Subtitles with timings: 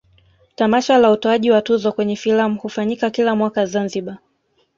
[0.55, 4.17] tamasha la utoaji wa tuzo kwenye filamu hufanyika kila mwaka zanzibar